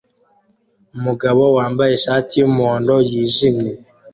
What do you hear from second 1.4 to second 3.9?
wambaye ishati yumuhondo yijimye